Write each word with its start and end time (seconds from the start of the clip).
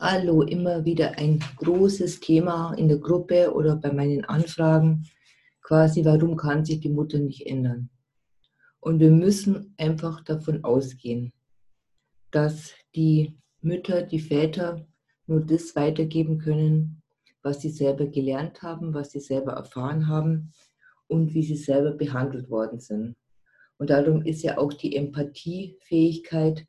Hallo, 0.00 0.42
immer 0.42 0.84
wieder 0.84 1.18
ein 1.18 1.40
großes 1.56 2.20
Thema 2.20 2.72
in 2.74 2.86
der 2.86 2.98
Gruppe 2.98 3.52
oder 3.52 3.74
bei 3.74 3.92
meinen 3.92 4.24
Anfragen. 4.26 5.08
Quasi, 5.60 6.04
warum 6.04 6.36
kann 6.36 6.64
sich 6.64 6.78
die 6.78 6.88
Mutter 6.88 7.18
nicht 7.18 7.44
ändern? 7.48 7.90
Und 8.78 9.00
wir 9.00 9.10
müssen 9.10 9.74
einfach 9.76 10.22
davon 10.22 10.62
ausgehen, 10.62 11.32
dass 12.30 12.74
die 12.94 13.40
Mütter, 13.60 14.02
die 14.02 14.20
Väter 14.20 14.86
nur 15.26 15.40
das 15.40 15.74
weitergeben 15.74 16.38
können, 16.38 17.02
was 17.42 17.60
sie 17.62 17.70
selber 17.70 18.06
gelernt 18.06 18.62
haben, 18.62 18.94
was 18.94 19.10
sie 19.10 19.20
selber 19.20 19.54
erfahren 19.54 20.06
haben 20.06 20.52
und 21.08 21.34
wie 21.34 21.42
sie 21.42 21.56
selber 21.56 21.90
behandelt 21.90 22.48
worden 22.50 22.78
sind. 22.78 23.16
Und 23.78 23.90
darum 23.90 24.22
ist 24.22 24.42
ja 24.42 24.58
auch 24.58 24.72
die 24.72 24.94
Empathiefähigkeit 24.94 26.68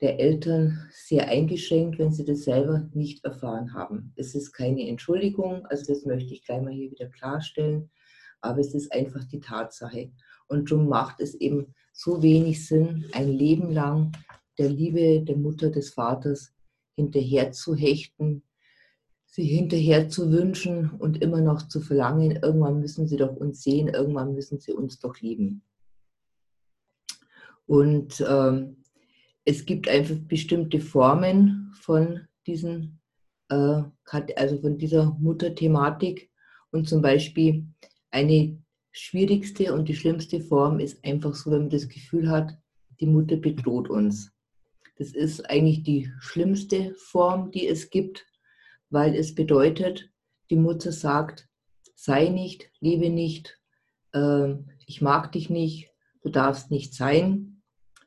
der 0.00 0.18
Eltern 0.18 0.86
sehr 0.90 1.28
eingeschränkt, 1.28 1.98
wenn 1.98 2.12
sie 2.12 2.24
das 2.24 2.44
selber 2.44 2.88
nicht 2.92 3.24
erfahren 3.24 3.72
haben. 3.74 4.12
Es 4.16 4.34
ist 4.34 4.52
keine 4.52 4.88
Entschuldigung, 4.88 5.66
also 5.66 5.92
das 5.92 6.04
möchte 6.04 6.34
ich 6.34 6.44
gleich 6.44 6.62
mal 6.62 6.72
hier 6.72 6.90
wieder 6.90 7.08
klarstellen, 7.08 7.90
aber 8.40 8.60
es 8.60 8.74
ist 8.74 8.92
einfach 8.92 9.24
die 9.24 9.40
Tatsache. 9.40 10.12
Und 10.48 10.70
darum 10.70 10.88
macht 10.88 11.20
es 11.20 11.34
eben 11.34 11.74
so 11.92 12.22
wenig 12.22 12.66
Sinn, 12.66 13.06
ein 13.12 13.28
Leben 13.28 13.72
lang 13.72 14.12
der 14.58 14.68
Liebe 14.68 15.22
der 15.22 15.36
Mutter, 15.36 15.70
des 15.70 15.90
Vaters 15.90 16.52
hinterher 16.96 17.52
zu 17.52 17.74
hechten, 17.74 18.42
sie 19.26 19.44
hinterher 19.44 20.08
zu 20.08 20.30
wünschen 20.30 20.90
und 20.90 21.22
immer 21.22 21.40
noch 21.40 21.66
zu 21.66 21.80
verlangen, 21.80 22.38
irgendwann 22.42 22.80
müssen 22.80 23.08
sie 23.08 23.16
doch 23.16 23.34
uns 23.34 23.62
sehen, 23.62 23.88
irgendwann 23.88 24.34
müssen 24.34 24.60
sie 24.60 24.72
uns 24.72 25.00
doch 25.00 25.20
lieben. 25.20 25.62
Und 27.66 28.24
ähm, 28.28 28.83
es 29.44 29.66
gibt 29.66 29.88
einfach 29.88 30.16
bestimmte 30.26 30.80
Formen 30.80 31.72
von 31.80 32.26
diesen, 32.46 33.00
äh, 33.50 33.82
also 34.36 34.60
von 34.60 34.78
dieser 34.78 35.16
Mutterthematik. 35.20 36.30
Und 36.70 36.88
zum 36.88 37.02
Beispiel 37.02 37.66
eine 38.10 38.58
schwierigste 38.92 39.74
und 39.74 39.88
die 39.88 39.94
schlimmste 39.94 40.40
Form 40.40 40.80
ist 40.80 41.04
einfach 41.04 41.34
so, 41.34 41.50
wenn 41.50 41.62
man 41.62 41.70
das 41.70 41.88
Gefühl 41.88 42.30
hat, 42.30 42.56
die 43.00 43.06
Mutter 43.06 43.36
bedroht 43.36 43.90
uns. 43.90 44.32
Das 44.96 45.12
ist 45.12 45.48
eigentlich 45.50 45.82
die 45.82 46.10
schlimmste 46.20 46.94
Form, 46.94 47.50
die 47.50 47.66
es 47.66 47.90
gibt, 47.90 48.24
weil 48.90 49.14
es 49.14 49.34
bedeutet, 49.34 50.10
die 50.50 50.56
Mutter 50.56 50.92
sagt, 50.92 51.48
sei 51.96 52.28
nicht, 52.28 52.70
lebe 52.80 53.10
nicht, 53.10 53.60
äh, 54.12 54.54
ich 54.86 55.00
mag 55.00 55.32
dich 55.32 55.50
nicht, 55.50 55.90
du 56.22 56.28
darfst 56.28 56.70
nicht 56.70 56.94
sein. 56.94 57.62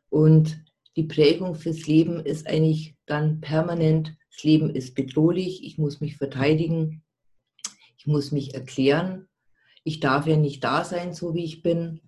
Und 0.09 0.63
die 0.97 1.03
Prägung 1.03 1.53
fürs 1.53 1.85
Leben 1.85 2.19
ist 2.19 2.47
eigentlich 2.47 2.95
dann 3.05 3.39
permanent, 3.39 4.17
das 4.31 4.43
Leben 4.43 4.71
ist 4.71 4.95
bedrohlich, 4.95 5.63
ich 5.63 5.77
muss 5.77 6.01
mich 6.01 6.17
verteidigen, 6.17 7.03
ich 7.97 8.07
muss 8.07 8.31
mich 8.31 8.55
erklären, 8.55 9.27
ich 9.83 9.99
darf 9.99 10.25
ja 10.25 10.35
nicht 10.35 10.63
da 10.63 10.83
sein, 10.83 11.13
so 11.13 11.35
wie 11.35 11.43
ich 11.43 11.61
bin. 11.61 12.01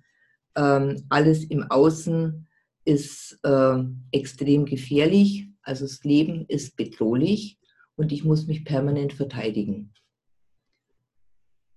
Ähm, 0.56 1.06
alles 1.10 1.44
im 1.44 1.70
Außen 1.70 2.48
ist 2.84 3.40
äh, 3.44 3.78
extrem 4.12 4.66
gefährlich, 4.66 5.48
also 5.62 5.86
das 5.86 6.04
Leben 6.04 6.46
ist 6.48 6.76
bedrohlich 6.76 7.60
und 7.96 8.12
ich 8.12 8.24
muss 8.24 8.48
mich 8.48 8.66
permanent 8.66 9.14
verteidigen. 9.14 9.94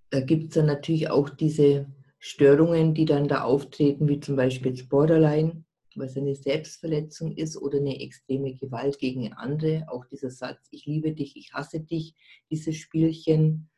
Da 0.09 0.21
gibt 0.21 0.45
es 0.45 0.55
dann 0.55 0.67
natürlich 0.67 1.11
auch 1.11 1.29
diese 1.29 1.87
Störungen, 2.19 2.95
die 2.95 3.05
dann 3.05 3.29
da 3.29 3.43
auftreten, 3.43 4.09
wie 4.09 4.21
zum 4.21 4.37
Beispiel 4.37 4.73
das 4.73 4.89
Borderline 4.89 5.65
was 5.97 6.17
eine 6.17 6.35
Selbstverletzung 6.35 7.37
ist 7.37 7.57
oder 7.57 7.79
eine 7.79 8.01
extreme 8.01 8.55
Gewalt 8.55 8.99
gegen 8.99 9.33
andere. 9.33 9.87
Auch 9.89 10.05
dieser 10.07 10.31
Satz, 10.31 10.69
ich 10.71 10.87
liebe 10.87 11.13
dich, 11.13 11.37
ich 11.37 11.53
hasse 11.53 11.81
dich, 11.81 12.15
dieses 12.51 12.77
Spielchen. 12.77 13.69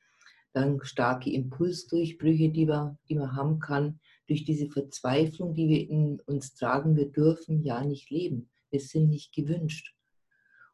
Dann 0.52 0.78
starke 0.82 1.32
Impulsdurchbrüche, 1.32 2.50
die 2.50 2.66
man, 2.66 2.98
die 3.08 3.16
man 3.16 3.34
haben 3.34 3.58
kann, 3.58 3.98
durch 4.28 4.44
diese 4.44 4.68
Verzweiflung, 4.68 5.54
die 5.54 5.68
wir 5.68 5.88
in 5.88 6.20
uns 6.26 6.54
tragen. 6.54 6.96
Wir 6.96 7.10
dürfen 7.10 7.62
ja 7.62 7.84
nicht 7.84 8.10
leben. 8.10 8.50
Wir 8.70 8.80
sind 8.80 9.10
nicht 9.10 9.34
gewünscht. 9.34 9.94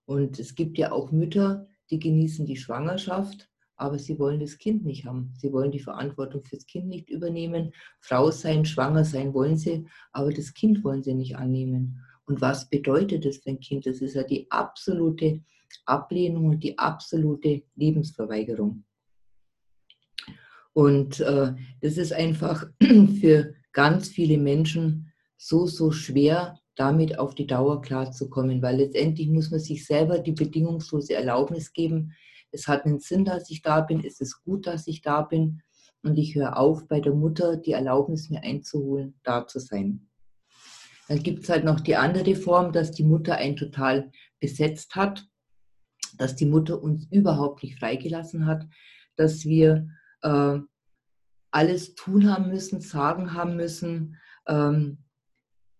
Und 0.05 0.39
es 0.39 0.55
gibt 0.55 0.77
ja 0.77 0.93
auch 0.93 1.13
Mütter, 1.13 1.69
die 1.91 1.99
genießen 1.99 2.47
die 2.47 2.57
Schwangerschaft 2.57 3.49
aber 3.81 3.99
sie 3.99 4.19
wollen 4.19 4.41
das 4.41 4.59
Kind 4.59 4.85
nicht 4.85 5.07
haben. 5.07 5.33
Sie 5.39 5.53
wollen 5.53 5.71
die 5.71 5.81
Verantwortung 5.81 6.45
fürs 6.45 6.67
Kind 6.67 6.87
nicht 6.87 7.09
übernehmen. 7.09 7.73
Frau 7.99 8.31
sein, 8.31 8.65
schwanger 8.65 9.05
sein 9.05 9.33
wollen 9.33 9.57
sie, 9.57 9.87
aber 10.13 10.33
das 10.33 10.53
Kind 10.53 10.85
wollen 10.85 11.03
sie 11.03 11.15
nicht 11.15 11.37
annehmen. 11.37 12.01
Und 12.27 12.41
was 12.41 12.69
bedeutet 12.69 13.25
das 13.25 13.39
für 13.39 13.51
ein 13.51 13.61
Kind? 13.61 13.87
Das 13.87 14.03
ist 14.03 14.15
ja 14.15 14.23
die 14.23 14.47
absolute 14.51 15.41
Ablehnung 15.87 16.47
und 16.47 16.63
die 16.63 16.79
absolute 16.79 17.63
Lebensverweigerung. 17.75 18.85
Und 20.75 21.21
äh, 21.21 21.55
das 21.81 21.97
ist 21.97 22.13
einfach 22.13 22.67
für 23.21 23.55
ganz 23.73 24.09
viele 24.09 24.39
Menschen 24.39 25.11
so, 25.37 25.67
so 25.67 25.91
schwer, 25.91 26.59
damit 26.77 27.19
auf 27.19 27.35
die 27.35 27.47
Dauer 27.47 27.81
klarzukommen, 27.81 28.63
weil 28.63 28.77
letztendlich 28.77 29.29
muss 29.29 29.51
man 29.51 29.61
sich 29.61 29.87
selber 29.87 30.19
die 30.19 30.33
bedingungslose 30.33 31.15
Erlaubnis 31.15 31.73
geben, 31.73 32.13
es 32.53 32.69
hat 32.69 32.85
einen 32.85 33.01
Sinn, 33.01 33.25
dass 33.25 33.51
ich 33.51 33.63
da 33.63 33.81
bin, 33.81 34.05
es 34.05 34.21
ist 34.21 34.43
gut, 34.45 34.67
dass 34.67 34.87
ich 34.87 35.03
da 35.03 35.23
bin 35.23 35.63
und 36.03 36.17
ich 36.17 36.35
höre 36.35 36.57
auf, 36.59 36.89
bei 36.89 37.01
der 37.01 37.15
Mutter 37.15 37.57
die 37.57 37.73
Erlaubnis 37.73 38.31
mir 38.31 38.43
einzuholen, 38.43 39.19
da 39.23 39.47
zu 39.47 39.59
sein. 39.59 40.09
Dann 41.09 41.23
gibt 41.23 41.43
es 41.43 41.49
halt 41.49 41.65
noch 41.65 41.81
die 41.81 41.97
andere 41.97 42.35
Form, 42.37 42.73
dass 42.73 42.93
die 42.93 43.05
Mutter 43.05 43.35
einen 43.35 43.57
total 43.57 44.11
besetzt 44.39 44.95
hat, 44.95 45.27
dass 46.17 46.37
die 46.37 46.47
Mutter 46.47 46.83
uns 46.83 47.07
überhaupt 47.11 47.63
nicht 47.63 47.79
freigelassen 47.79 48.47
hat, 48.47 48.67
dass 49.17 49.45
wir 49.45 49.89
äh, 50.23 50.59
alles 51.51 51.95
tun 51.95 52.33
haben 52.33 52.49
müssen, 52.49 52.81
sagen 52.81 53.35
haben 53.35 53.57
müssen, 53.57 54.17
ähm, 54.47 54.99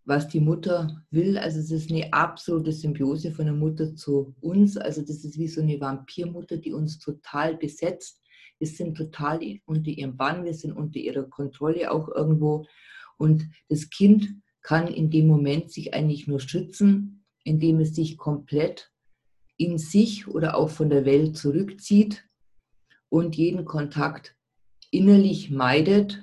was 0.05 0.29
die 0.29 0.41
Mutter 0.41 1.05
will. 1.11 1.39
Also 1.39 1.61
es 1.61 1.71
ist 1.71 1.91
eine 1.91 2.13
absolute 2.13 2.73
Symbiose 2.73 3.33
von 3.33 3.47
der 3.47 3.55
Mutter 3.55 3.95
zu 3.95 4.35
uns. 4.41 4.77
Also 4.77 5.03
das 5.03 5.25
ist 5.25 5.39
wie 5.39 5.49
so 5.49 5.61
eine 5.61 5.81
Vampirmutter, 5.81 6.57
die 6.57 6.73
uns 6.73 6.99
total 6.99 7.57
besetzt. 7.57 8.21
Wir 8.59 8.69
sind 8.69 8.97
total 8.97 9.41
unter 9.67 9.91
ihrem 9.91 10.17
Bann, 10.17 10.45
wir 10.45 10.55
sind 10.55 10.73
unter 10.73 10.99
ihrer 10.99 11.25
Kontrolle 11.25 11.91
auch 11.91 12.09
irgendwo. 12.09 12.67
Und 13.19 13.49
das 13.69 13.91
Kind 13.91 14.29
kann 14.63 14.89
in 14.89 15.11
dem 15.11 15.27
Moment 15.27 15.71
sich 15.71 15.95
eigentlich 15.95 16.27
nur 16.27 16.41
schützen, 16.41 17.25
indem 17.45 17.81
es 17.81 17.95
sich 17.95 18.19
komplett 18.19 18.91
in 19.57 19.79
sich 19.79 20.27
oder 20.29 20.57
auch 20.57 20.71
von 20.71 20.91
der 20.91 21.05
Welt 21.05 21.37
zurückzieht 21.37 22.25
und 23.11 23.37
jeden 23.37 23.65
Kontakt 23.65 24.37
innerlich 24.91 25.51
meidet 25.51 26.23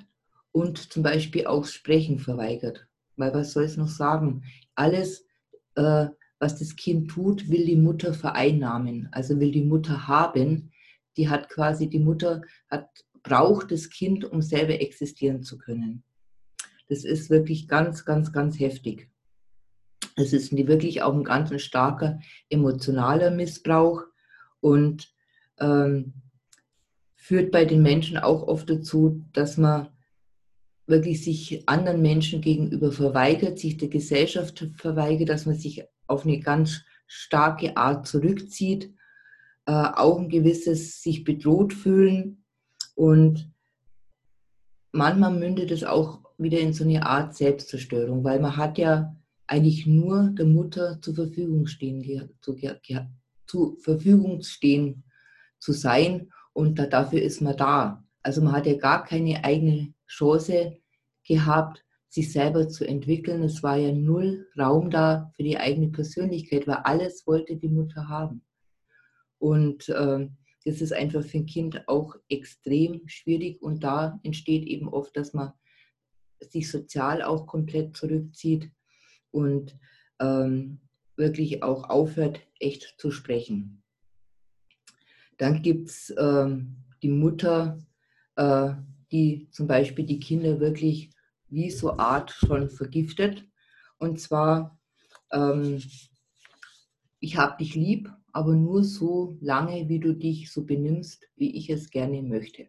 und 0.52 0.92
zum 0.92 1.02
Beispiel 1.02 1.46
auch 1.46 1.64
Sprechen 1.64 2.18
verweigert. 2.18 2.87
Weil 3.18 3.34
was 3.34 3.52
soll 3.52 3.64
es 3.64 3.76
noch 3.76 3.88
sagen? 3.88 4.44
Alles, 4.74 5.26
äh, 5.74 6.06
was 6.38 6.58
das 6.58 6.76
Kind 6.76 7.10
tut, 7.10 7.50
will 7.50 7.66
die 7.66 7.76
Mutter 7.76 8.14
vereinnahmen, 8.14 9.08
also 9.12 9.38
will 9.40 9.50
die 9.50 9.64
Mutter 9.64 10.06
haben. 10.06 10.70
Die 11.16 11.28
hat 11.28 11.48
quasi, 11.48 11.88
die 11.88 11.98
Mutter 11.98 12.42
hat, 12.70 12.88
braucht 13.24 13.72
das 13.72 13.90
Kind, 13.90 14.24
um 14.24 14.40
selber 14.40 14.80
existieren 14.80 15.42
zu 15.42 15.58
können. 15.58 16.04
Das 16.88 17.04
ist 17.04 17.28
wirklich 17.28 17.66
ganz, 17.68 18.04
ganz, 18.04 18.32
ganz 18.32 18.58
heftig. 18.58 19.10
Es 20.16 20.32
ist 20.32 20.56
wirklich 20.56 21.02
auch 21.02 21.12
ein 21.12 21.24
ganz 21.24 21.60
starker 21.60 22.20
emotionaler 22.48 23.30
Missbrauch 23.30 24.04
und 24.60 25.12
ähm, 25.58 26.14
führt 27.16 27.50
bei 27.50 27.64
den 27.64 27.82
Menschen 27.82 28.16
auch 28.16 28.44
oft 28.44 28.70
dazu, 28.70 29.24
dass 29.32 29.56
man 29.56 29.88
wirklich 30.88 31.22
sich 31.22 31.68
anderen 31.68 32.02
Menschen 32.02 32.40
gegenüber 32.40 32.90
verweigert, 32.92 33.58
sich 33.58 33.76
der 33.76 33.88
Gesellschaft 33.88 34.66
verweigert, 34.76 35.28
dass 35.28 35.46
man 35.46 35.56
sich 35.56 35.84
auf 36.06 36.24
eine 36.24 36.40
ganz 36.40 36.82
starke 37.06 37.76
Art 37.76 38.06
zurückzieht, 38.06 38.94
äh, 39.66 39.72
auch 39.72 40.18
ein 40.18 40.28
gewisses 40.28 41.02
sich 41.02 41.24
bedroht 41.24 41.74
fühlen 41.74 42.44
und 42.94 43.52
manchmal 44.92 45.32
mündet 45.32 45.70
es 45.70 45.84
auch 45.84 46.20
wieder 46.38 46.58
in 46.58 46.72
so 46.72 46.84
eine 46.84 47.04
Art 47.04 47.34
Selbstzerstörung, 47.34 48.24
weil 48.24 48.40
man 48.40 48.56
hat 48.56 48.78
ja 48.78 49.14
eigentlich 49.46 49.86
nur 49.86 50.30
der 50.30 50.46
Mutter 50.46 51.00
zur 51.00 51.14
Verfügung 51.14 51.66
stehen, 51.66 52.30
zu, 52.40 52.56
zur 53.46 53.78
Verfügung 53.80 54.42
stehen 54.42 55.04
zu 55.58 55.72
sein 55.72 56.30
und 56.52 56.78
da, 56.78 56.86
dafür 56.86 57.22
ist 57.22 57.40
man 57.40 57.56
da. 57.56 58.04
Also 58.22 58.42
man 58.42 58.52
hat 58.52 58.66
ja 58.66 58.76
gar 58.76 59.04
keine 59.04 59.44
eigene 59.44 59.94
Chance 60.06 60.77
gehabt, 61.28 61.84
sich 62.08 62.32
selber 62.32 62.68
zu 62.68 62.88
entwickeln. 62.88 63.42
Es 63.42 63.62
war 63.62 63.76
ja 63.76 63.92
null 63.92 64.48
Raum 64.58 64.90
da 64.90 65.30
für 65.36 65.42
die 65.42 65.58
eigene 65.58 65.88
Persönlichkeit, 65.88 66.66
weil 66.66 66.78
alles 66.84 67.26
wollte 67.26 67.56
die 67.56 67.68
Mutter 67.68 68.08
haben. 68.08 68.42
Und 69.38 69.88
äh, 69.90 70.28
das 70.64 70.80
ist 70.80 70.92
einfach 70.92 71.22
für 71.22 71.38
ein 71.38 71.46
Kind 71.46 71.86
auch 71.86 72.16
extrem 72.28 73.06
schwierig 73.06 73.62
und 73.62 73.84
da 73.84 74.18
entsteht 74.22 74.66
eben 74.66 74.88
oft, 74.88 75.16
dass 75.16 75.32
man 75.32 75.52
sich 76.40 76.70
sozial 76.70 77.22
auch 77.22 77.46
komplett 77.46 77.96
zurückzieht 77.96 78.70
und 79.30 79.78
ähm, 80.20 80.80
wirklich 81.16 81.62
auch 81.62 81.88
aufhört, 81.88 82.40
echt 82.58 82.94
zu 82.98 83.10
sprechen. 83.10 83.82
Dann 85.36 85.62
gibt 85.62 85.88
es 85.88 86.10
äh, 86.10 86.56
die 87.02 87.08
Mutter, 87.08 87.78
äh, 88.36 88.72
die 89.12 89.48
zum 89.50 89.66
Beispiel 89.66 90.04
die 90.04 90.20
Kinder 90.20 90.60
wirklich 90.60 91.10
wie 91.50 91.70
so 91.70 91.98
Art 91.98 92.30
schon 92.30 92.70
vergiftet. 92.70 93.46
Und 93.98 94.20
zwar, 94.20 94.78
ähm, 95.32 95.82
ich 97.20 97.36
habe 97.36 97.56
dich 97.58 97.74
lieb, 97.74 98.10
aber 98.32 98.54
nur 98.54 98.84
so 98.84 99.36
lange, 99.40 99.88
wie 99.88 99.98
du 99.98 100.14
dich 100.14 100.52
so 100.52 100.64
benimmst, 100.64 101.26
wie 101.36 101.56
ich 101.56 101.70
es 101.70 101.90
gerne 101.90 102.22
möchte. 102.22 102.68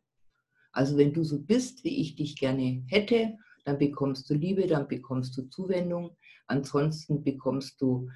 Also 0.71 0.97
wenn 0.97 1.13
du 1.13 1.23
so 1.23 1.39
bist, 1.41 1.83
wie 1.83 2.01
ich 2.01 2.15
dich 2.15 2.37
gerne 2.37 2.83
hätte, 2.87 3.37
dann 3.65 3.77
bekommst 3.77 4.29
du 4.29 4.33
Liebe, 4.33 4.65
dann 4.67 4.87
bekommst 4.87 5.37
du 5.37 5.43
Zuwendung. 5.43 6.15
Ansonsten 6.47 7.23
bekommst 7.23 7.81
du 7.81 8.09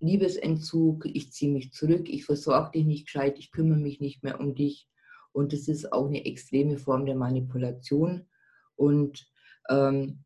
Liebesentzug, 0.00 1.06
ich 1.06 1.32
ziehe 1.32 1.52
mich 1.52 1.72
zurück, 1.72 2.08
ich 2.08 2.24
versorge 2.24 2.72
dich 2.72 2.86
nicht 2.86 3.06
gescheit, 3.06 3.38
ich 3.38 3.50
kümmere 3.50 3.78
mich 3.78 4.00
nicht 4.00 4.22
mehr 4.22 4.40
um 4.40 4.54
dich. 4.54 4.88
Und 5.32 5.52
das 5.52 5.68
ist 5.68 5.92
auch 5.92 6.06
eine 6.06 6.24
extreme 6.24 6.78
Form 6.78 7.06
der 7.06 7.14
Manipulation. 7.14 8.26
Und 8.74 9.26
ähm, 9.68 10.24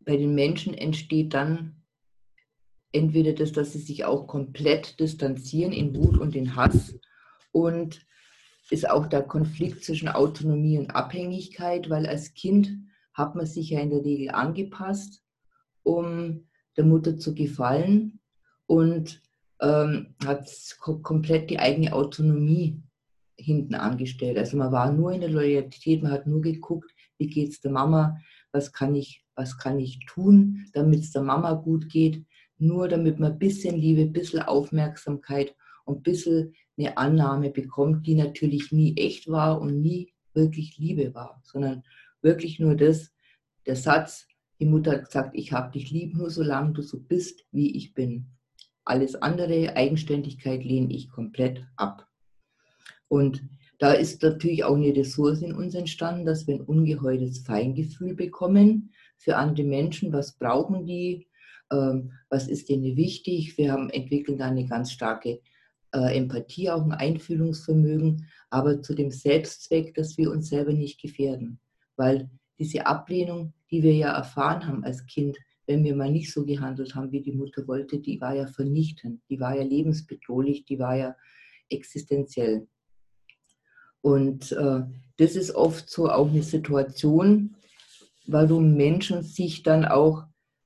bei 0.00 0.16
den 0.16 0.34
Menschen 0.34 0.74
entsteht 0.74 1.34
dann 1.34 1.82
entweder 2.92 3.32
das, 3.32 3.52
dass 3.52 3.72
sie 3.72 3.80
sich 3.80 4.04
auch 4.04 4.26
komplett 4.26 4.98
distanzieren 5.00 5.72
in 5.72 5.94
Wut 5.94 6.16
und 6.18 6.34
in 6.34 6.56
Hass 6.56 6.98
und 7.52 8.06
ist 8.70 8.88
auch 8.88 9.06
der 9.06 9.22
Konflikt 9.22 9.84
zwischen 9.84 10.08
Autonomie 10.08 10.78
und 10.78 10.90
Abhängigkeit, 10.90 11.88
weil 11.90 12.06
als 12.06 12.34
Kind 12.34 12.70
hat 13.14 13.34
man 13.34 13.46
sich 13.46 13.70
ja 13.70 13.80
in 13.80 13.90
der 13.90 14.04
Regel 14.04 14.30
angepasst, 14.30 15.22
um 15.82 16.48
der 16.76 16.84
Mutter 16.84 17.16
zu 17.16 17.34
gefallen 17.34 18.20
und 18.66 19.22
ähm, 19.60 20.14
hat 20.24 20.48
komplett 20.80 21.50
die 21.50 21.58
eigene 21.58 21.92
Autonomie 21.92 22.82
hinten 23.38 23.74
angestellt. 23.74 24.38
Also 24.38 24.56
man 24.56 24.72
war 24.72 24.92
nur 24.92 25.12
in 25.12 25.20
der 25.20 25.30
Loyalität, 25.30 26.02
man 26.02 26.12
hat 26.12 26.26
nur 26.26 26.42
geguckt, 26.42 26.90
wie 27.18 27.26
geht 27.26 27.50
es 27.50 27.60
der 27.60 27.70
Mama, 27.70 28.18
was 28.52 28.72
kann 28.72 28.94
ich, 28.94 29.24
was 29.34 29.58
kann 29.58 29.78
ich 29.78 30.04
tun, 30.06 30.66
damit 30.72 31.00
es 31.00 31.12
der 31.12 31.22
Mama 31.22 31.52
gut 31.54 31.88
geht, 31.88 32.24
nur 32.58 32.88
damit 32.88 33.18
man 33.18 33.32
ein 33.32 33.38
bisschen 33.38 33.76
Liebe, 33.76 34.02
ein 34.02 34.12
bisschen 34.12 34.42
Aufmerksamkeit 34.42 35.54
und 35.84 35.98
ein 35.98 36.02
bisschen 36.02 36.54
eine 36.78 36.96
Annahme 36.96 37.50
bekommt, 37.50 38.06
die 38.06 38.14
natürlich 38.14 38.72
nie 38.72 38.96
echt 38.96 39.28
war 39.28 39.60
und 39.60 39.80
nie 39.80 40.12
wirklich 40.34 40.76
Liebe 40.78 41.14
war, 41.14 41.40
sondern 41.42 41.82
wirklich 42.22 42.58
nur 42.60 42.76
das, 42.76 43.12
der 43.66 43.76
Satz, 43.76 44.26
die 44.60 44.66
Mutter 44.66 44.92
hat 44.92 45.04
gesagt, 45.06 45.30
ich 45.34 45.52
habe 45.52 45.72
dich 45.72 45.90
lieb, 45.90 46.14
nur 46.14 46.30
solange 46.30 46.72
du 46.72 46.82
so 46.82 46.98
bist, 46.98 47.44
wie 47.52 47.76
ich 47.76 47.94
bin. 47.94 48.26
Alles 48.84 49.14
andere, 49.16 49.76
Eigenständigkeit, 49.76 50.64
lehne 50.64 50.92
ich 50.94 51.08
komplett 51.10 51.66
ab. 51.76 52.06
Und 53.08 53.42
da 53.78 53.92
ist 53.92 54.22
natürlich 54.22 54.64
auch 54.64 54.76
eine 54.76 54.94
Ressource 54.94 55.42
in 55.42 55.52
uns 55.52 55.74
entstanden, 55.74 56.24
dass 56.24 56.46
wir 56.46 56.54
ein 56.54 56.62
ungeheures 56.62 57.38
Feingefühl 57.38 58.14
bekommen 58.14 58.90
für 59.18 59.36
andere 59.36 59.66
Menschen. 59.66 60.12
Was 60.12 60.32
brauchen 60.32 60.86
die? 60.86 61.26
Ähm, 61.70 62.12
was 62.28 62.48
ist 62.48 62.68
denen 62.68 62.96
wichtig? 62.96 63.58
Wir 63.58 63.72
haben 63.72 63.90
entwickeln 63.90 64.38
da 64.38 64.46
eine 64.46 64.66
ganz 64.66 64.92
starke 64.92 65.40
äh, 65.92 66.16
Empathie, 66.16 66.70
auch 66.70 66.84
ein 66.84 66.92
Einfühlungsvermögen, 66.92 68.26
aber 68.50 68.82
zu 68.82 68.94
dem 68.94 69.10
Selbstzweck, 69.10 69.94
dass 69.94 70.16
wir 70.16 70.30
uns 70.30 70.48
selber 70.48 70.72
nicht 70.72 71.00
gefährden. 71.00 71.58
Weil 71.96 72.30
diese 72.58 72.86
Ablehnung, 72.86 73.52
die 73.70 73.82
wir 73.82 73.94
ja 73.94 74.12
erfahren 74.12 74.66
haben 74.66 74.84
als 74.84 75.06
Kind, 75.06 75.36
wenn 75.66 75.82
wir 75.84 75.96
mal 75.96 76.10
nicht 76.10 76.32
so 76.32 76.44
gehandelt 76.44 76.94
haben, 76.94 77.10
wie 77.10 77.20
die 77.20 77.32
Mutter 77.32 77.66
wollte, 77.66 77.98
die 77.98 78.20
war 78.20 78.34
ja 78.34 78.46
vernichtend, 78.46 79.20
die 79.28 79.40
war 79.40 79.56
ja 79.56 79.64
lebensbedrohlich, 79.64 80.64
die 80.64 80.78
war 80.78 80.96
ja 80.96 81.16
existenziell. 81.68 82.68
Und 84.06 84.52
äh, 84.52 84.82
das 85.16 85.34
ist 85.34 85.56
oft 85.56 85.90
so 85.90 86.08
auch 86.08 86.28
eine 86.28 86.44
Situation, 86.44 87.56
warum 88.28 88.76
Menschen 88.76 89.24
sich 89.24 89.64
dann 89.64 89.84
auch 89.84 90.22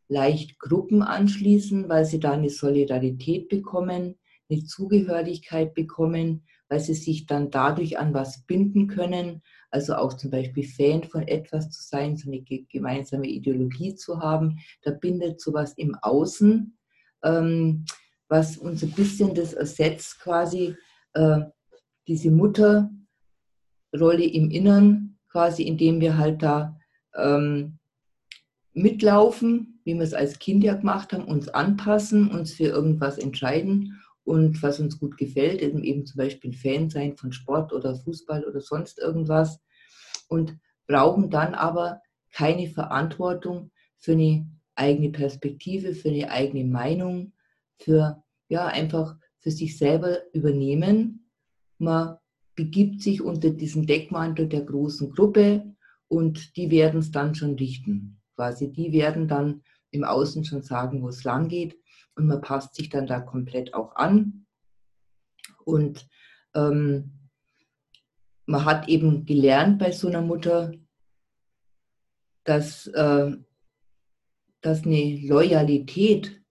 leicht 0.09 0.59
Gruppen 0.59 1.03
anschließen, 1.03 1.89
weil 1.89 2.05
sie 2.05 2.21
da 2.21 2.33
eine 2.33 2.51
Solidarität 2.51 3.49
bekommen, 3.49 4.17
eine 4.51 4.65
Zugehörigkeit 4.65 5.73
bekommen, 5.73 6.45
weil 6.69 6.81
sie 6.81 6.93
sich 6.93 7.25
dann 7.25 7.51
dadurch 7.51 7.99
an 7.99 8.13
was 8.13 8.45
binden 8.45 8.89
können, 8.89 9.41
also 9.71 9.95
auch 9.95 10.13
zum 10.13 10.31
Beispiel 10.31 10.65
Fan 10.65 11.05
von 11.05 11.27
etwas 11.27 11.71
zu 11.71 11.83
sein, 11.83 12.19
so 12.19 12.31
eine 12.31 12.43
gemeinsame 12.43 13.27
Ideologie 13.27 13.95
zu 13.95 14.21
haben. 14.21 14.59
Da 14.83 14.91
bindet 14.91 15.41
sowas 15.41 15.73
im 15.79 15.95
Außen, 16.03 16.77
ähm, 17.25 17.87
was 18.29 18.59
uns 18.59 18.83
ein 18.83 18.93
bisschen 18.93 19.35
das 19.35 19.55
ersetzt, 19.55 20.21
quasi 20.21 20.77
äh, 21.15 21.41
diese 22.07 22.31
Mutterrolle 23.93 24.25
im 24.25 24.51
Innern, 24.51 25.19
quasi 25.31 25.63
indem 25.63 26.01
wir 26.01 26.17
halt 26.17 26.43
da 26.43 26.79
ähm, 27.17 27.79
mitlaufen, 28.73 29.81
wie 29.85 29.95
wir 29.95 30.03
es 30.03 30.15
als 30.15 30.39
Kind 30.39 30.63
ja 30.63 30.75
gemacht 30.75 31.13
haben, 31.13 31.25
uns 31.25 31.49
anpassen, 31.49 32.31
uns 32.31 32.55
für 32.55 32.65
irgendwas 32.65 33.19
entscheiden 33.19 34.01
und 34.25 34.63
was 34.63 34.81
uns 34.81 34.99
gut 34.99 35.17
gefällt, 35.17 35.61
eben, 35.61 35.83
eben 35.83 36.07
zum 36.07 36.19
Beispiel 36.19 36.53
Fan 36.53 36.91
sein 36.91 37.17
von 37.17 37.33
Sport 37.33 37.73
oder 37.73 37.97
Fußball 37.97 38.45
oder 38.45 38.61
sonst 38.61 38.99
irgendwas 38.99 39.61
und 40.29 40.57
brauchen 40.87 41.31
dann 41.31 41.55
aber 41.55 42.01
keine 42.33 42.69
Verantwortung 42.69 43.71
für 43.99 44.13
eine 44.13 44.47
eigene 44.77 45.11
Perspektive, 45.11 45.95
für 45.95 46.11
eine 46.11 46.31
eigene 46.31 46.65
Meinung, 46.65 47.33
für 47.79 48.23
ja 48.49 48.67
einfach 48.67 49.17
für 49.39 49.51
sich 49.51 49.79
selber 49.79 50.19
übernehmen. 50.33 51.31
Man 51.79 52.20
begibt 52.61 53.01
sich 53.01 53.23
unter 53.23 53.49
diesen 53.49 53.87
Deckmantel 53.87 54.47
der 54.47 54.61
großen 54.61 55.11
Gruppe 55.13 55.75
und 56.09 56.59
die 56.59 56.71
werden 56.71 57.01
es 57.01 57.11
dann 57.11 57.35
schon 57.35 57.55
richten. 57.55 58.21
Quasi, 58.37 58.71
die 58.71 58.93
werden 58.93 59.29
dann 59.29 59.63
im 59.91 60.05
Außen 60.05 60.45
schon 60.45 60.61
sagen, 60.61 61.03
wo 61.03 61.09
es 61.09 61.25
lang 61.25 61.49
geht 61.49 61.79
und 62.17 62.27
man 62.27 62.43
passt 62.43 62.75
sich 62.75 62.91
dann 62.91 63.07
da 63.07 63.19
komplett 63.21 63.73
auch 63.73 63.97
an. 63.97 64.45
Und 65.65 66.07
ähm, 66.55 67.31
man 68.45 68.65
hat 68.67 68.89
eben 68.89 69.25
gelernt 69.25 69.79
bei 69.79 69.91
so 69.91 70.09
einer 70.09 70.21
Mutter, 70.21 70.75
dass, 72.45 72.89
äh, 72.89 73.33
dass 74.61 74.85
eine 74.85 75.17
Loyalität 75.27 76.43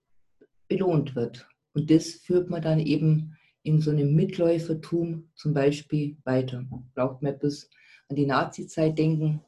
belohnt 0.66 1.14
wird. 1.14 1.46
Und 1.72 1.88
das 1.88 2.14
führt 2.14 2.50
man 2.50 2.62
dann 2.62 2.80
eben 2.80 3.36
in 3.62 3.80
so 3.80 3.90
einem 3.90 4.14
Mitläufertum 4.14 5.30
zum 5.34 5.54
Beispiel 5.54 6.16
weiter. 6.24 6.64
Braucht 6.94 7.22
man 7.22 7.38
bis 7.38 7.70
an 8.08 8.16
die 8.16 8.26
Nazi-Zeit 8.26 8.98
denken, 8.98 9.42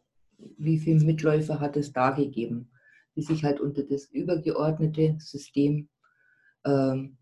wie 0.59 0.79
viele 0.79 1.05
Mitläufer 1.05 1.61
hat 1.61 1.77
es 1.77 1.93
da 1.93 2.11
gegeben, 2.11 2.71
die 3.17 3.23
sich 3.23 3.45
halt 3.45 3.61
unter 3.61 3.83
das 3.83 4.07
übergeordnete 4.07 5.17
System 5.19 5.89
ähm, 6.65 7.17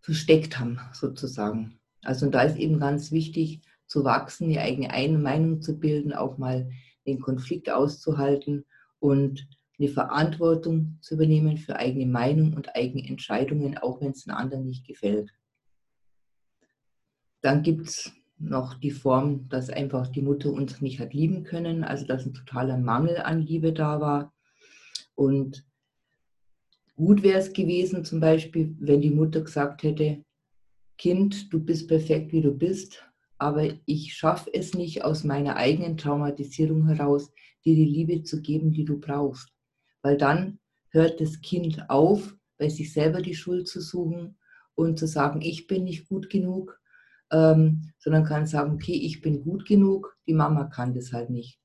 versteckt 0.00 0.58
haben, 0.58 0.78
sozusagen. 0.92 1.78
Also 2.02 2.28
da 2.28 2.42
ist 2.42 2.58
eben 2.58 2.78
ganz 2.78 3.10
wichtig 3.10 3.62
zu 3.86 4.04
wachsen, 4.04 4.48
die 4.48 4.58
eigene 4.58 5.18
Meinung 5.18 5.62
zu 5.62 5.78
bilden, 5.78 6.12
auch 6.12 6.38
mal 6.38 6.70
den 7.06 7.20
Konflikt 7.20 7.70
auszuhalten 7.70 8.64
und 8.98 9.48
eine 9.78 9.88
Verantwortung 9.88 10.98
zu 11.00 11.14
übernehmen 11.14 11.58
für 11.58 11.76
eigene 11.76 12.06
Meinung 12.06 12.54
und 12.54 12.74
eigene 12.76 13.06
Entscheidungen, 13.08 13.78
auch 13.78 14.00
wenn 14.00 14.12
es 14.12 14.24
den 14.24 14.32
anderen 14.32 14.66
nicht 14.66 14.86
gefällt. 14.86 15.30
Dann 17.44 17.62
gibt 17.62 17.88
es 17.88 18.10
noch 18.38 18.72
die 18.72 18.90
Form, 18.90 19.48
dass 19.50 19.68
einfach 19.68 20.08
die 20.08 20.22
Mutter 20.22 20.50
uns 20.50 20.80
nicht 20.80 20.98
hat 20.98 21.12
lieben 21.12 21.44
können, 21.44 21.84
also 21.84 22.06
dass 22.06 22.24
ein 22.24 22.32
totaler 22.32 22.78
Mangel 22.78 23.18
an 23.18 23.42
Liebe 23.42 23.74
da 23.74 24.00
war. 24.00 24.32
Und 25.14 25.66
Gut 26.96 27.22
wäre 27.22 27.40
es 27.40 27.52
gewesen, 27.52 28.04
zum 28.04 28.20
Beispiel, 28.20 28.74
wenn 28.78 29.02
die 29.02 29.10
Mutter 29.10 29.42
gesagt 29.42 29.82
hätte, 29.82 30.24
Kind, 30.96 31.52
du 31.52 31.58
bist 31.58 31.86
perfekt, 31.86 32.32
wie 32.32 32.40
du 32.40 32.52
bist, 32.52 33.04
aber 33.36 33.68
ich 33.84 34.14
schaffe 34.14 34.48
es 34.54 34.72
nicht 34.72 35.04
aus 35.04 35.22
meiner 35.22 35.56
eigenen 35.56 35.98
Traumatisierung 35.98 36.86
heraus, 36.86 37.30
dir 37.64 37.74
die 37.74 37.84
Liebe 37.84 38.22
zu 38.22 38.40
geben, 38.40 38.72
die 38.72 38.84
du 38.84 39.00
brauchst. 39.00 39.52
Weil 40.00 40.16
dann 40.16 40.60
hört 40.90 41.20
das 41.20 41.42
Kind 41.42 41.90
auf, 41.90 42.36
bei 42.56 42.70
sich 42.70 42.92
selber 42.92 43.20
die 43.20 43.34
Schuld 43.34 43.66
zu 43.66 43.82
suchen 43.82 44.38
und 44.76 44.98
zu 44.98 45.06
sagen, 45.06 45.42
ich 45.42 45.66
bin 45.66 45.84
nicht 45.84 46.08
gut 46.08 46.30
genug, 46.30 46.80
ähm, 47.34 47.90
sondern 47.98 48.24
kann 48.24 48.46
sagen, 48.46 48.72
okay, 48.72 48.94
ich 48.94 49.20
bin 49.20 49.42
gut 49.42 49.66
genug, 49.66 50.16
die 50.26 50.34
Mama 50.34 50.64
kann 50.64 50.94
das 50.94 51.12
halt 51.12 51.30
nicht 51.30 51.60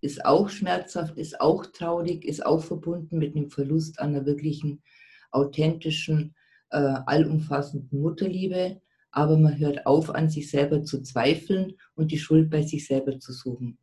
ist 0.00 0.24
auch 0.24 0.48
schmerzhaft, 0.48 1.16
ist 1.16 1.40
auch 1.40 1.66
traurig, 1.66 2.24
ist 2.24 2.44
auch 2.44 2.62
verbunden 2.62 3.18
mit 3.18 3.34
dem 3.34 3.50
Verlust 3.50 3.98
einer 4.00 4.24
wirklichen, 4.24 4.82
authentischen, 5.30 6.34
äh, 6.70 6.78
allumfassenden 6.78 8.00
Mutterliebe. 8.00 8.80
Aber 9.10 9.36
man 9.36 9.58
hört 9.58 9.86
auf, 9.86 10.14
an 10.14 10.28
sich 10.28 10.50
selber 10.50 10.84
zu 10.84 11.02
zweifeln 11.02 11.74
und 11.94 12.12
die 12.12 12.18
Schuld 12.18 12.50
bei 12.50 12.62
sich 12.62 12.86
selber 12.86 13.18
zu 13.18 13.32
suchen. 13.32 13.78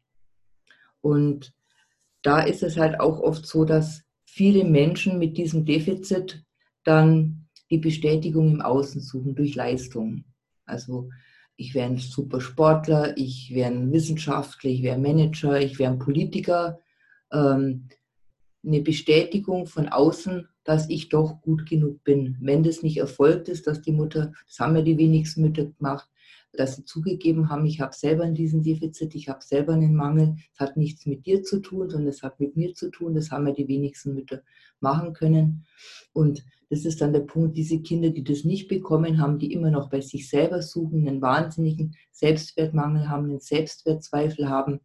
Und 1.02 1.54
da 2.22 2.42
ist 2.42 2.63
es 2.63 2.78
halt 2.78 3.00
auch 3.00 3.20
oft 3.20 3.46
so, 3.46 3.66
dass 3.66 4.04
viele 4.25 4.63
Menschen 4.63 5.20
mit 5.20 5.38
diesem 5.38 5.66
Defizit 5.66 6.44
dann 6.84 7.50
die 7.70 7.80
Bestätigung 7.80 8.50
im 8.52 8.62
Außen 8.62 9.02
suchen 9.02 9.36
durch 9.36 9.56
Leistung. 9.56 10.24
Also 10.65 11.10
ich 11.55 11.74
wäre 11.74 11.88
ein 11.88 11.98
super 11.98 12.41
Sportler, 12.41 13.17
ich 13.17 13.51
wäre 13.53 13.72
ein 13.72 13.91
Wissenschaftler, 13.91 14.70
ich 14.70 14.84
wäre 14.84 14.96
ein 14.96 15.01
Manager, 15.01 15.60
ich 15.60 15.79
wäre 15.79 15.91
ein 15.91 16.00
Politiker. 16.00 16.79
Ähm, 17.32 17.89
eine 18.65 18.82
Bestätigung 18.82 19.67
von 19.67 19.89
außen, 19.89 20.48
dass 20.63 20.89
ich 20.89 21.10
doch 21.10 21.41
gut 21.41 21.67
genug 21.67 22.03
bin. 22.03 22.38
Wenn 22.39 22.63
das 22.63 22.82
nicht 22.82 22.98
erfolgt 22.98 23.50
ist, 23.50 23.67
dass 23.67 23.82
die 23.82 23.91
Mutter, 23.91 24.32
das 24.48 24.60
haben 24.60 24.75
ja 24.75 24.82
die 24.82 24.98
wenigsten 24.98 25.41
Mütter 25.41 25.65
gemacht, 25.65 26.10
dass 26.54 26.75
sie 26.75 26.86
zugegeben 26.86 27.50
haben, 27.50 27.66
ich 27.66 27.82
habe 27.82 27.96
selber 27.96 28.28
diesen 28.28 28.62
Defizit, 28.62 29.16
ich 29.16 29.28
habe 29.28 29.44
selber 29.44 29.74
einen 29.74 29.96
Mangel. 29.96 30.36
Es 30.54 30.60
hat 30.60 30.78
nichts 30.78 31.06
mit 31.06 31.25
dir 31.25 31.42
zu 31.44 31.60
tun, 31.60 31.90
sondern 31.90 32.10
es 32.10 32.22
hat 32.22 32.40
mit 32.40 32.56
mir 32.56 32.74
zu 32.75 32.90
tun. 32.92 33.16
Das 33.16 33.32
haben 33.32 33.48
ja 33.48 33.54
die 33.54 33.68
wenigsten 33.68 34.13
Mütter 34.13 34.42
machen 34.80 35.13
können. 35.13 35.66
Und 36.13 36.46
das 36.70 36.86
ist 36.86 37.02
dann 37.02 37.13
der 37.13 37.22
Punkt, 37.22 37.58
diese 37.58 37.82
Kinder, 37.82 38.10
die 38.10 38.24
das 38.24 38.44
nicht 38.44 38.68
bekommen 38.68 39.20
haben, 39.20 39.40
die 39.40 39.52
immer 39.52 39.72
noch 39.72 39.90
bei 39.90 40.02
sich 40.02 40.30
selber 40.30 40.62
suchen, 40.62 41.08
einen 41.08 41.22
wahnsinnigen 41.22 41.96
Selbstwertmangel 42.12 43.10
haben, 43.10 43.25
einen 43.25 43.40
Selbstwertzweifel 43.40 44.50
haben, 44.50 44.80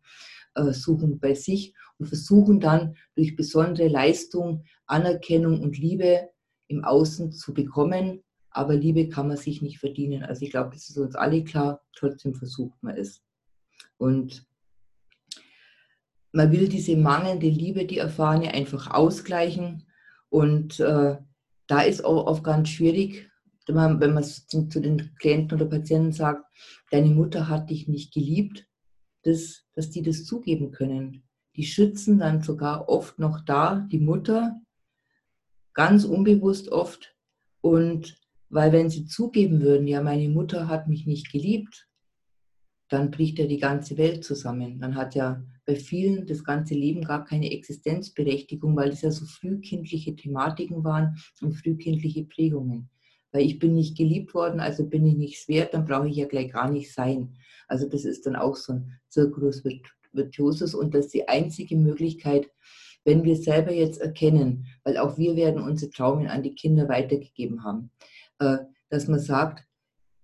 äh, 0.55 0.73
suchen 0.73 1.19
bei 1.19 1.35
sich 1.35 1.75
und 1.99 2.07
versuchen 2.07 2.61
dann 2.61 2.97
durch 3.14 3.37
besondere 3.37 3.88
Leistung, 3.88 4.64
Anerkennung 4.87 5.61
und 5.61 5.78
Liebe 5.78 6.31
im 6.69 6.85
Außen 6.85 7.33
zu 7.33 7.55
bekommen. 7.55 8.23
Aber 8.58 8.74
Liebe 8.74 9.08
kann 9.08 9.28
man 9.28 9.36
sich 9.36 9.62
nicht 9.62 9.78
verdienen. 9.78 10.24
Also 10.24 10.44
ich 10.44 10.50
glaube, 10.50 10.70
das 10.72 10.88
ist 10.88 10.98
uns 10.98 11.14
alle 11.14 11.44
klar. 11.44 11.80
Trotzdem 11.94 12.34
versucht 12.34 12.82
man 12.82 12.96
es. 12.96 13.22
Und 13.98 14.44
man 16.32 16.50
will 16.50 16.68
diese 16.68 16.96
mangelnde 16.96 17.48
Liebe, 17.48 17.86
die 17.86 17.98
erfahrene, 17.98 18.52
einfach 18.52 18.90
ausgleichen. 18.90 19.86
Und 20.28 20.80
äh, 20.80 21.18
da 21.68 21.80
ist 21.82 22.04
auch 22.04 22.26
oft 22.26 22.42
ganz 22.42 22.70
schwierig, 22.70 23.30
wenn 23.68 23.76
man, 23.76 24.00
wenn 24.00 24.12
man 24.12 24.24
zu, 24.24 24.66
zu 24.66 24.80
den 24.80 25.14
Klienten 25.20 25.56
oder 25.56 25.70
Patienten 25.70 26.10
sagt, 26.10 26.44
deine 26.90 27.10
Mutter 27.10 27.48
hat 27.48 27.70
dich 27.70 27.86
nicht 27.86 28.12
geliebt, 28.12 28.66
dass, 29.22 29.68
dass 29.76 29.90
die 29.90 30.02
das 30.02 30.24
zugeben 30.24 30.72
können. 30.72 31.22
Die 31.54 31.64
schützen 31.64 32.18
dann 32.18 32.42
sogar 32.42 32.88
oft 32.88 33.20
noch 33.20 33.40
da 33.44 33.86
die 33.92 34.00
Mutter, 34.00 34.60
ganz 35.74 36.04
unbewusst 36.04 36.70
oft. 36.70 37.14
Und 37.60 38.16
weil 38.50 38.73
wenn 38.73 38.90
sie 38.90 39.07
zugeben 39.07 39.61
würden, 39.61 39.87
ja, 39.87 40.02
meine 40.02 40.28
Mutter 40.28 40.69
hat 40.69 40.88
mich 40.88 41.07
nicht 41.07 41.31
geliebt, 41.31 41.88
dann 42.88 43.11
bricht 43.11 43.38
ja 43.38 43.47
die 43.47 43.59
ganze 43.59 43.99
Welt 43.99 44.25
zusammen. 44.25 44.81
Dann 44.81 44.95
hat 44.95 45.14
ja 45.14 45.43
bei 45.67 45.76
vielen 45.76 46.26
das 46.26 46.43
ganze 46.43 46.75
Leben 46.75 47.02
gar 47.02 47.25
keine 47.25 47.52
Existenzberechtigung, 47.52 48.75
weil 48.75 48.90
es 48.90 49.02
ja 49.02 49.11
so 49.11 49.26
frühkindliche 49.26 50.17
Thematiken 50.17 50.83
waren 50.85 51.17
und 51.43 51.52
frühkindliche 51.52 52.25
Prägungen. 52.25 52.88
Weil 53.31 53.43
ich 53.43 53.59
bin 53.59 53.75
nicht 53.75 53.97
geliebt 53.99 54.33
worden, 54.33 54.61
also 54.61 54.87
bin 54.87 55.05
ich 55.05 55.17
nichts 55.17 55.49
wert, 55.49 55.75
dann 55.75 55.85
brauche 55.85 56.09
ich 56.09 56.17
ja 56.17 56.26
gleich 56.26 56.50
gar 56.50 56.71
nicht 56.71 56.93
sein. 56.93 57.35
Also 57.67 57.87
das 57.87 58.07
ist 58.07 58.25
dann 58.25 58.37
auch 58.37 58.57
so 58.57 58.73
ein 58.73 58.99
Circulus 59.11 59.62
Virtuosus 60.12 60.75
und 60.75 60.95
das 60.95 61.07
ist 61.07 61.14
die 61.14 61.28
einzige 61.28 61.76
Möglichkeit, 61.76 62.50
wenn 63.05 63.25
wir 63.25 63.37
selber 63.37 63.73
jetzt 63.73 64.00
erkennen, 64.00 64.67
weil 64.85 64.97
auch 64.97 65.19
wir 65.19 65.37
werden 65.37 65.62
unsere 65.62 65.90
Traumen 65.90 66.26
an 66.26 66.43
die 66.43 66.55
Kinder 66.55 66.88
weitergegeben 66.88 67.64
haben, 67.64 67.90
dass 68.38 69.09
man 69.09 69.21
sagt, 69.21 69.64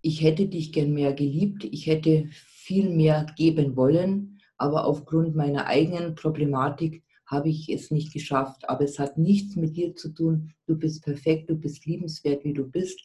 ich 0.01 0.23
hätte 0.23 0.47
dich 0.47 0.73
gern 0.73 0.93
mehr 0.93 1.15
geliebt, 1.15 1.65
ich 1.65 1.87
hätte 1.87 2.29
viel 2.31 2.91
mehr 2.91 3.27
geben 3.37 3.77
wollen, 3.77 4.39
aber 4.59 4.85
aufgrund 4.85 5.35
meiner 5.35 5.67
eigenen 5.67 6.15
Problematik 6.15 7.03
habe 7.27 7.49
ich 7.49 7.71
es 7.71 7.91
nicht 7.91 8.13
geschafft. 8.13 8.69
Aber 8.69 8.85
es 8.85 8.99
hat 8.99 9.17
nichts 9.17 9.57
mit 9.57 9.77
dir 9.77 9.97
zu 9.97 10.11
tun. 10.11 10.53
Du 10.67 10.77
bist 10.77 11.03
perfekt, 11.03 11.49
du 11.49 11.57
bist 11.57 11.87
liebenswert, 11.87 12.45
wie 12.45 12.53
du 12.53 12.71
bist. 12.71 13.01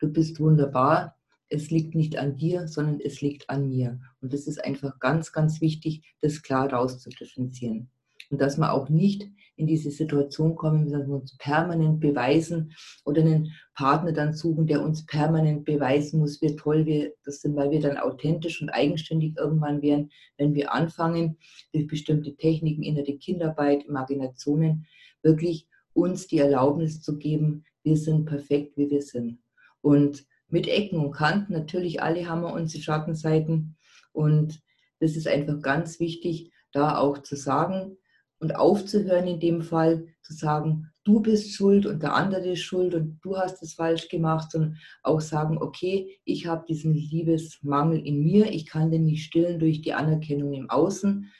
Du 0.00 0.08
bist 0.08 0.40
wunderbar. 0.40 1.16
Es 1.50 1.70
liegt 1.70 1.94
nicht 1.94 2.16
an 2.16 2.36
dir, 2.36 2.66
sondern 2.66 3.00
es 3.00 3.20
liegt 3.20 3.48
an 3.50 3.68
mir. 3.68 4.00
Und 4.20 4.32
das 4.32 4.46
ist 4.46 4.64
einfach 4.64 4.98
ganz, 4.98 5.32
ganz 5.32 5.60
wichtig, 5.60 6.02
das 6.20 6.42
klar 6.42 6.72
rauszudifferenzieren 6.72 7.90
und 8.30 8.40
dass 8.40 8.58
wir 8.58 8.72
auch 8.72 8.88
nicht 8.88 9.28
in 9.58 9.66
diese 9.66 9.90
Situation 9.90 10.54
kommen, 10.54 10.88
dass 10.88 11.06
wir 11.06 11.14
uns 11.14 11.36
permanent 11.36 11.98
beweisen 11.98 12.72
oder 13.04 13.22
einen 13.22 13.52
Partner 13.74 14.12
dann 14.12 14.32
suchen, 14.32 14.66
der 14.66 14.82
uns 14.82 15.04
permanent 15.04 15.64
beweisen 15.64 16.20
muss, 16.20 16.40
wie 16.40 16.54
toll 16.54 16.86
wir 16.86 17.12
das 17.24 17.40
sind, 17.40 17.56
weil 17.56 17.72
wir 17.72 17.80
dann 17.80 17.98
authentisch 17.98 18.62
und 18.62 18.70
eigenständig 18.70 19.36
irgendwann 19.36 19.82
werden, 19.82 20.10
wenn 20.36 20.54
wir 20.54 20.72
anfangen, 20.72 21.38
durch 21.72 21.88
bestimmte 21.88 22.36
Techniken, 22.36 22.84
innere 22.84 23.18
Kinderarbeit, 23.18 23.84
Imaginationen, 23.84 24.86
wirklich 25.22 25.66
uns 25.92 26.28
die 26.28 26.38
Erlaubnis 26.38 27.02
zu 27.02 27.18
geben, 27.18 27.64
wir 27.82 27.96
sind 27.96 28.26
perfekt, 28.26 28.76
wie 28.76 28.90
wir 28.90 29.02
sind. 29.02 29.40
Und 29.80 30.24
mit 30.48 30.68
Ecken 30.68 31.00
und 31.00 31.10
Kanten, 31.10 31.52
natürlich 31.52 32.00
alle 32.00 32.28
haben 32.28 32.42
wir 32.42 32.52
unsere 32.52 32.82
Schattenseiten 32.82 33.76
und 34.12 34.60
das 35.00 35.16
ist 35.16 35.26
einfach 35.26 35.60
ganz 35.62 35.98
wichtig, 35.98 36.52
da 36.72 36.96
auch 36.98 37.18
zu 37.18 37.34
sagen, 37.34 37.96
und 38.40 38.54
aufzuhören 38.54 39.26
in 39.26 39.40
dem 39.40 39.62
Fall, 39.62 40.06
zu 40.22 40.32
sagen, 40.32 40.90
du 41.04 41.20
bist 41.20 41.54
schuld 41.54 41.86
und 41.86 42.02
der 42.02 42.14
andere 42.14 42.50
ist 42.50 42.62
schuld 42.62 42.94
und 42.94 43.18
du 43.22 43.36
hast 43.36 43.62
es 43.62 43.74
falsch 43.74 44.08
gemacht, 44.08 44.50
sondern 44.50 44.76
auch 45.02 45.20
sagen, 45.20 45.58
okay, 45.58 46.18
ich 46.24 46.46
habe 46.46 46.64
diesen 46.68 46.94
Liebesmangel 46.94 48.06
in 48.06 48.22
mir, 48.22 48.52
ich 48.52 48.66
kann 48.66 48.90
den 48.90 49.06
nicht 49.06 49.24
stillen 49.24 49.58
durch 49.58 49.80
die 49.80 49.94
Anerkennung 49.94 50.52
im 50.52 50.68
Außen, 50.70 51.30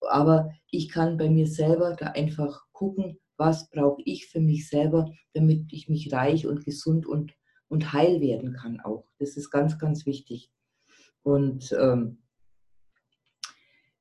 aber 0.00 0.50
ich 0.70 0.88
kann 0.88 1.16
bei 1.16 1.28
mir 1.28 1.46
selber 1.46 1.96
da 1.98 2.08
einfach 2.08 2.62
gucken, 2.72 3.18
was 3.36 3.68
brauche 3.68 4.00
ich 4.04 4.28
für 4.28 4.40
mich 4.40 4.68
selber, 4.68 5.10
damit 5.34 5.72
ich 5.72 5.88
mich 5.88 6.12
reich 6.12 6.46
und 6.46 6.64
gesund 6.64 7.06
und, 7.06 7.34
und 7.68 7.92
heil 7.92 8.20
werden 8.20 8.54
kann 8.54 8.80
auch. 8.80 9.06
Das 9.18 9.36
ist 9.36 9.50
ganz, 9.50 9.78
ganz 9.78 10.06
wichtig. 10.06 10.50
Und 11.22 11.74
ähm, 11.78 12.22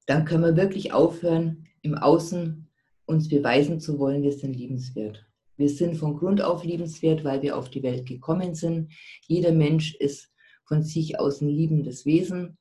dann 0.05 0.25
können 0.25 0.43
wir 0.43 0.55
wirklich 0.55 0.93
aufhören, 0.93 1.67
im 1.85 1.95
Außen 1.95 2.67
uns 3.05 3.29
beweisen 3.29 3.79
zu 3.79 3.99
wollen, 3.99 4.23
wir 4.23 4.33
sind 4.33 4.55
liebenswert. 4.55 5.25
Wir 5.55 5.69
sind 5.69 5.95
von 5.95 6.17
Grund 6.17 6.41
auf 6.41 6.65
liebenswert, 6.65 7.23
weil 7.23 7.41
wir 7.41 7.55
auf 7.57 7.69
die 7.69 7.83
Welt 7.83 8.05
gekommen 8.05 8.55
sind. 8.55 8.91
Jeder 9.27 9.51
Mensch 9.51 9.95
ist 9.95 10.33
von 10.65 10.83
sich 10.83 11.19
aus 11.19 11.41
ein 11.41 11.49
liebendes 11.49 12.05
Wesen. 12.05 12.57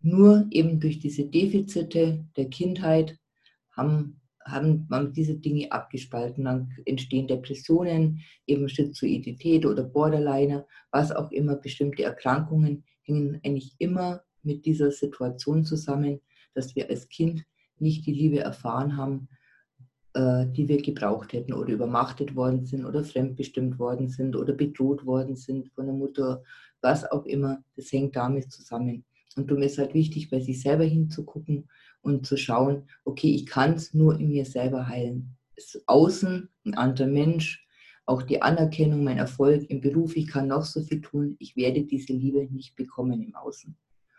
Nur 0.00 0.46
eben 0.50 0.80
durch 0.80 0.98
diese 0.98 1.24
Defizite 1.24 2.24
der 2.36 2.48
Kindheit 2.48 3.18
haben, 3.72 4.20
haben 4.44 4.86
man 4.88 5.12
diese 5.12 5.34
Dinge 5.34 5.70
abgespalten. 5.70 6.44
Dann 6.44 6.70
entstehen 6.86 7.28
Depressionen, 7.28 8.20
eben 8.46 8.68
Schizoidität 8.68 9.66
oder 9.66 9.82
Borderliner, 9.82 10.66
was 10.90 11.12
auch 11.12 11.30
immer. 11.32 11.56
Bestimmte 11.56 12.04
Erkrankungen 12.04 12.84
hängen 13.02 13.40
eigentlich 13.44 13.74
immer 13.78 14.22
mit 14.42 14.64
dieser 14.64 14.90
Situation 14.90 15.64
zusammen, 15.64 16.20
dass 16.54 16.74
wir 16.74 16.88
als 16.88 17.08
Kind 17.08 17.44
nicht 17.82 18.06
die 18.06 18.14
Liebe 18.14 18.40
erfahren 18.40 18.96
haben, 18.96 19.28
äh, 20.14 20.46
die 20.46 20.68
wir 20.68 20.80
gebraucht 20.80 21.32
hätten 21.32 21.52
oder 21.52 21.72
übermachtet 21.72 22.36
worden 22.36 22.64
sind 22.64 22.84
oder 22.84 23.04
fremdbestimmt 23.04 23.78
worden 23.78 24.08
sind 24.08 24.36
oder 24.36 24.52
bedroht 24.52 25.06
worden 25.06 25.36
sind 25.36 25.68
von 25.70 25.86
der 25.86 25.94
Mutter, 25.94 26.42
was 26.80 27.10
auch 27.10 27.24
immer, 27.24 27.62
das 27.76 27.90
hängt 27.92 28.16
damit 28.16 28.52
zusammen. 28.52 29.04
Und 29.36 29.50
darum 29.50 29.62
ist 29.62 29.78
halt 29.78 29.94
wichtig, 29.94 30.30
bei 30.30 30.40
sich 30.40 30.60
selber 30.60 30.84
hinzugucken 30.84 31.68
und 32.02 32.26
zu 32.26 32.36
schauen, 32.36 32.88
okay, 33.04 33.34
ich 33.34 33.46
kann 33.46 33.74
es 33.74 33.94
nur 33.94 34.18
in 34.18 34.28
mir 34.28 34.44
selber 34.44 34.88
heilen. 34.88 35.36
Außen, 35.86 36.48
ein 36.66 36.74
anderer 36.74 37.06
Mensch, 37.06 37.66
auch 38.04 38.22
die 38.22 38.42
Anerkennung, 38.42 39.04
mein 39.04 39.18
Erfolg 39.18 39.70
im 39.70 39.80
Beruf, 39.80 40.16
ich 40.16 40.26
kann 40.26 40.48
noch 40.48 40.64
so 40.64 40.82
viel 40.82 41.00
tun, 41.00 41.36
ich 41.38 41.56
werde 41.56 41.84
diese 41.84 42.12
Liebe 42.12 42.46
nicht 42.52 42.74
bekommen 42.76 43.22
im 43.22 43.34
Außen. 43.34 43.76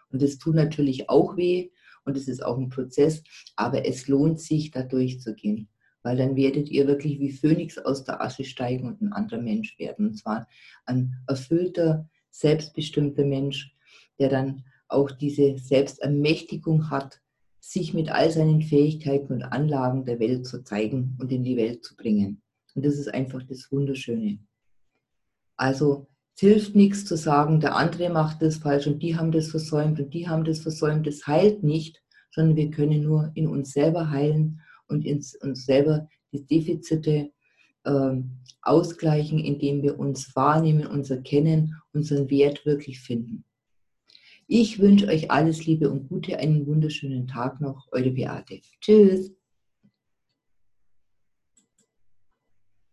Und 0.10 0.22
das 0.22 0.38
tut 0.38 0.55
natürlich 0.55 1.10
auch 1.10 1.38
weh 1.38 1.70
und 2.05 2.17
es 2.17 2.27
ist 2.27 2.43
auch 2.43 2.57
ein 2.57 2.69
Prozess, 2.69 3.24
aber 3.55 3.86
es 3.86 4.07
lohnt 4.07 4.39
sich, 4.39 4.72
da 4.72 4.83
durchzugehen, 4.83 5.69
weil 6.01 6.17
dann 6.17 6.36
werdet 6.36 6.69
ihr 6.69 6.88
wirklich 6.88 7.19
wie 7.19 7.31
Phönix 7.31 7.77
aus 7.77 8.03
der 8.03 8.22
Asche 8.22 8.43
steigen 8.43 8.88
und 8.88 9.01
ein 9.01 9.13
anderer 9.13 9.41
Mensch 9.41 9.77
werden. 9.79 10.07
Und 10.07 10.15
zwar 10.15 10.48
ein 10.86 11.15
erfüllter, 11.27 12.10
selbstbestimmter 12.29 13.25
Mensch, 13.25 13.75
der 14.19 14.29
dann 14.29 14.63
auch 14.88 15.12
diese 15.12 15.57
Selbstermächtigung 15.57 16.89
hat, 16.89 17.22
sich 17.60 17.93
mit 17.93 18.10
all 18.10 18.29
seinen 18.29 18.62
Fähigkeiten 18.62 19.33
und 19.33 19.43
Anlagen 19.43 20.05
der 20.05 20.19
Welt 20.19 20.45
zu 20.45 20.63
zeigen 20.63 21.17
und 21.19 21.31
in 21.31 21.43
die 21.43 21.55
Welt 21.55 21.83
zu 21.83 21.95
bringen. 21.95 22.41
Und 22.75 22.86
das 22.86 22.95
ist 22.95 23.13
einfach 23.13 23.41
das 23.43 23.72
Wunderschöne. 23.72 24.39
Also 25.55 26.07
hilft 26.44 26.76
nichts 26.76 27.06
zu 27.06 27.16
sagen, 27.16 27.62
der 27.62 27.78
andere 27.78 28.10
macht 28.10 28.42
das 28.42 28.58
falsch 28.58 28.86
und 28.86 29.02
die 29.02 29.16
haben 29.16 29.32
das 29.32 29.48
versäumt 29.48 29.98
und 30.02 30.14
die 30.14 30.28
haben 30.28 30.44
das 30.44 30.60
versäumt. 30.60 31.08
Das 31.08 31.26
heilt 31.26 31.64
nicht, 31.64 32.04
sondern 32.32 32.58
wir 32.58 32.70
können 32.70 33.02
nur 33.02 33.32
in 33.34 33.48
uns 33.48 33.72
selber 33.72 34.10
heilen 34.10 34.60
und 34.90 35.06
in 35.06 35.24
uns 35.42 35.66
selber 35.66 36.10
die 36.34 36.46
Defizite 36.46 37.32
äh, 37.86 38.16
ausgleichen, 38.62 39.40
indem 39.40 39.84
wir 39.84 39.98
uns 39.98 40.36
wahrnehmen, 40.36 40.86
uns 40.86 41.10
erkennen, 41.10 41.78
unseren 41.94 42.30
Wert 42.30 42.66
wirklich 42.66 43.00
finden. 43.00 43.46
Ich 44.46 44.80
wünsche 44.80 45.08
euch 45.08 45.32
alles 45.32 45.66
Liebe 45.66 45.90
und 45.90 46.10
Gute, 46.10 46.40
einen 46.40 46.68
wunderschönen 46.68 47.26
Tag 47.26 47.62
noch. 47.62 47.88
Eure 47.94 48.12
Beate. 48.12 48.60
Tschüss. 48.82 49.32